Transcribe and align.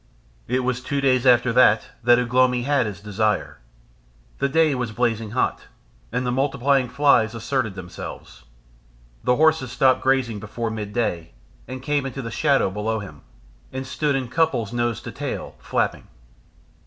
It 0.47 0.61
was 0.63 0.81
two 0.81 0.99
days 0.99 1.27
after 1.27 1.53
that 1.53 1.89
that 2.03 2.17
Ugh 2.17 2.33
lomi 2.33 2.63
had 2.63 2.87
his 2.87 3.01
desire. 3.01 3.59
The 4.39 4.49
day 4.49 4.73
was 4.73 4.91
blazing 4.91 5.29
hot, 5.37 5.65
and 6.11 6.25
the 6.25 6.31
multiplying 6.31 6.89
flies 6.89 7.35
asserted 7.35 7.75
themselves. 7.75 8.41
The 9.23 9.35
horses 9.35 9.71
stopped 9.71 10.01
grazing 10.01 10.39
before 10.39 10.71
midday, 10.71 11.33
and 11.67 11.83
came 11.83 12.07
into 12.07 12.23
the 12.23 12.31
shadow 12.31 12.71
below 12.71 12.97
him, 12.97 13.21
and 13.71 13.85
stood 13.85 14.15
in 14.15 14.27
couples 14.27 14.73
nose 14.73 15.01
to 15.01 15.11
tail, 15.11 15.53
flapping. 15.59 16.07